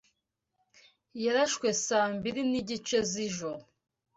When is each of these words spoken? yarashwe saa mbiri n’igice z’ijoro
yarashwe 1.23 1.67
saa 1.85 2.07
mbiri 2.15 2.41
n’igice 2.51 2.97
z’ijoro 3.11 3.61